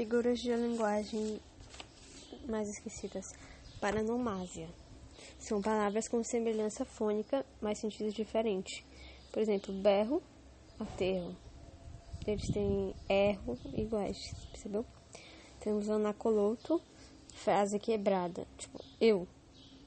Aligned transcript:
Figuras 0.00 0.38
de 0.38 0.50
linguagem 0.56 1.38
mais 2.48 2.70
esquecidas. 2.70 3.34
Paranomásia. 3.82 4.66
São 5.38 5.60
palavras 5.60 6.08
com 6.08 6.24
semelhança 6.24 6.86
fônica, 6.86 7.44
mas 7.60 7.80
sentidos 7.80 8.14
diferentes. 8.14 8.82
Por 9.30 9.42
exemplo, 9.42 9.74
berro, 9.74 10.22
aterro. 10.78 11.36
Eles 12.26 12.46
têm 12.50 12.94
erro 13.10 13.58
iguais, 13.74 14.16
percebeu? 14.50 14.86
Temos 15.60 15.90
anacoloto, 15.90 16.80
frase 17.34 17.78
quebrada. 17.78 18.46
Tipo, 18.56 18.82
eu. 18.98 19.28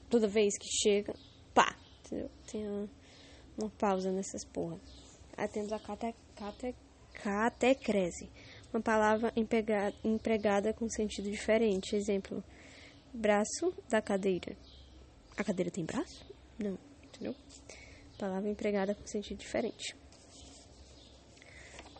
Toda 0.08 0.28
vez 0.28 0.56
que 0.56 0.68
chega, 0.80 1.12
pá. 1.52 1.76
Entendeu? 2.06 2.30
Tem 2.46 2.64
uma, 2.68 2.88
uma 3.58 3.70
pausa 3.70 4.12
nessas 4.12 4.44
porra. 4.44 4.78
Aí 5.36 5.48
temos 5.48 5.72
a 5.72 5.80
cate, 5.80 6.14
cate. 6.36 6.76
Uma 8.74 8.82
palavra 8.82 9.32
empregada, 10.04 10.72
com 10.72 10.88
sentido 10.88 11.30
diferente. 11.30 11.94
Exemplo, 11.94 12.42
braço 13.12 13.72
da 13.88 14.02
cadeira. 14.02 14.56
A 15.36 15.44
cadeira 15.44 15.70
tem 15.70 15.84
braço? 15.84 16.26
Não, 16.58 16.76
entendeu? 17.04 17.36
Palavra 18.18 18.50
empregada 18.50 18.92
com 18.92 19.06
sentido 19.06 19.38
diferente. 19.38 19.94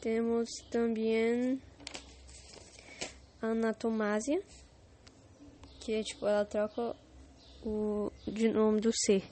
Temos 0.01 0.51
também 0.69 1.63
anatomásia, 3.41 4.43
que 5.79 5.95
é 5.95 6.03
tipo, 6.03 6.27
ela 6.27 6.45
troca 6.45 6.97
o 7.65 8.11
de 8.27 8.49
nome 8.49 8.81
do 8.81 8.91
ser 8.93 9.23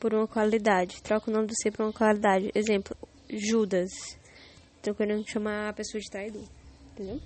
por 0.00 0.12
uma 0.12 0.26
qualidade. 0.26 1.00
Troca 1.02 1.30
o 1.30 1.32
nome 1.32 1.46
do 1.46 1.54
ser 1.54 1.70
por 1.70 1.84
uma 1.84 1.92
qualidade. 1.92 2.50
Exemplo, 2.52 2.96
Judas. 3.28 3.90
Estou 4.76 4.92
querendo 4.92 5.24
chamar 5.30 5.68
a 5.68 5.72
pessoa 5.72 6.00
de 6.00 6.10
traidor. 6.10 6.59
Entendeu? 6.92 7.20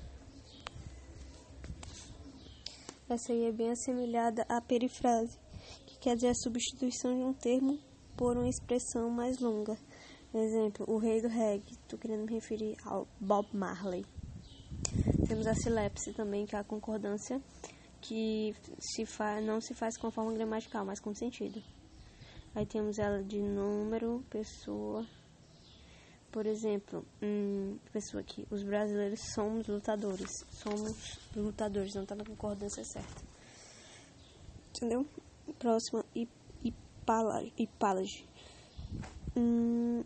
Essa 3.08 3.32
aí 3.32 3.44
é 3.44 3.52
bem 3.52 3.70
assemelhada 3.70 4.46
à 4.48 4.60
perifrase, 4.60 5.38
que 5.86 5.98
quer 5.98 6.14
dizer 6.14 6.28
a 6.28 6.34
substituição 6.34 7.14
de 7.16 7.22
um 7.22 7.34
termo 7.34 7.78
por 8.16 8.36
uma 8.36 8.48
expressão 8.48 9.10
mais 9.10 9.38
longa. 9.38 9.76
Exemplo, 10.32 10.84
o 10.88 10.98
rei 10.98 11.20
do 11.20 11.28
reggae. 11.28 11.72
Estou 11.72 11.98
querendo 11.98 12.26
me 12.26 12.32
referir 12.32 12.76
ao 12.84 13.06
Bob 13.20 13.46
Marley. 13.52 14.04
Temos 15.28 15.46
a 15.46 15.54
silepse 15.54 16.12
também, 16.12 16.44
que 16.44 16.56
é 16.56 16.58
a 16.58 16.64
concordância 16.64 17.40
que 18.00 18.54
se 18.78 19.06
não 19.42 19.60
se 19.60 19.74
faz 19.74 19.96
com 19.96 20.10
forma 20.10 20.32
gramatical, 20.34 20.84
mas 20.84 21.00
com 21.00 21.14
sentido. 21.14 21.62
Aí 22.54 22.66
temos 22.66 22.98
ela 22.98 23.22
de 23.22 23.40
número, 23.40 24.24
pessoa. 24.28 25.06
Por 26.34 26.46
exemplo, 26.46 27.06
hum, 27.22 27.78
pessoa 27.92 28.20
aqui, 28.20 28.44
os 28.50 28.64
brasileiros 28.64 29.20
somos 29.36 29.68
lutadores. 29.68 30.28
Somos 30.50 31.20
lutadores, 31.36 31.94
não 31.94 32.02
está 32.02 32.16
na 32.16 32.24
concordância 32.24 32.82
certa. 32.84 33.22
Entendeu? 34.70 35.06
Próxima, 35.60 36.04
hipálage. 37.56 38.26
Hum, 39.36 40.02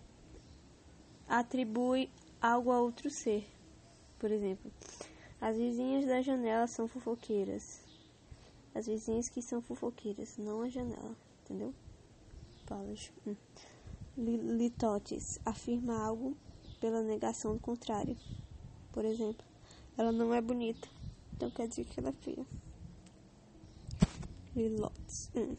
atribui 1.26 2.10
algo 2.42 2.72
a 2.72 2.82
outro 2.82 3.08
ser. 3.08 3.48
Por 4.18 4.30
exemplo, 4.30 4.70
as 5.40 5.56
vizinhas 5.56 6.04
da 6.04 6.20
janela 6.20 6.66
são 6.66 6.86
fofoqueiras. 6.86 7.62
As 8.74 8.84
vizinhas 8.84 9.30
que 9.30 9.40
são 9.40 9.62
fofoqueiras, 9.62 10.36
não 10.36 10.60
a 10.60 10.68
janela, 10.68 11.16
entendeu? 11.42 11.72
Palas. 12.66 13.10
Hum. 13.26 13.34
Litotes 14.18 15.38
afirma 15.44 15.96
algo 16.04 16.36
pela 16.80 17.02
negação 17.02 17.54
do 17.54 17.60
contrário. 17.60 18.16
Por 18.92 19.04
exemplo, 19.04 19.46
ela 19.96 20.10
não 20.10 20.34
é 20.34 20.40
bonita, 20.40 20.88
então 21.32 21.48
quer 21.52 21.68
dizer 21.68 21.84
que 21.84 22.00
ela 22.00 22.08
é 22.08 22.12
feia. 22.12 22.44
Lilotes. 24.56 25.30
Hum. 25.36 25.56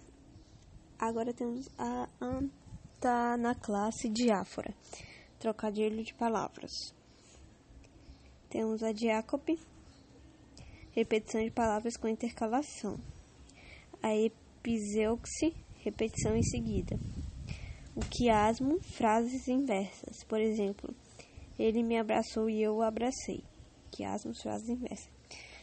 Agora 1.00 1.34
temos 1.34 1.70
a 1.78 2.10
anta 2.20 3.38
na 3.38 3.56
classe 3.56 4.10
diáfora. 4.10 4.74
Trocadilho 5.40 6.04
de 6.04 6.14
palavras. 6.14 6.72
Temos 8.50 8.84
a 8.84 8.92
diácope, 8.92 9.58
repetição 10.92 11.42
de 11.42 11.52
palavras 11.52 11.96
com 11.96 12.10
intercalação. 12.10 13.00
A 14.04 14.14
episeuxe, 14.14 15.56
repetição 15.78 16.36
em 16.36 16.44
seguida. 16.44 17.00
O 18.00 18.10
quiasmo, 18.10 18.80
frases 18.80 19.50
inversas. 19.50 20.24
Por 20.24 20.40
exemplo, 20.40 20.96
ele 21.60 21.84
me 21.84 22.00
abraçou 22.00 22.50
e 22.50 22.64
eu 22.64 22.78
o 22.78 22.82
abracei. 22.82 23.44
Quiasmo, 23.92 24.34
frases 24.34 24.70
inversas. 24.70 25.10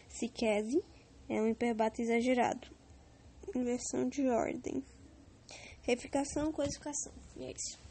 Siquese 0.07 0.85
é 1.31 1.41
um 1.41 1.49
hiperbato 1.49 2.03
exagerado. 2.03 2.69
Inversão 3.55 4.07
de 4.11 4.29
ordem. 4.29 4.85
Reificação, 5.81 6.53
codificação. 6.53 7.15
E 7.39 7.45
é 7.45 7.53
isso. 7.53 7.86